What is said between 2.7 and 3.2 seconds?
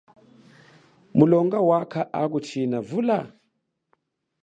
vula?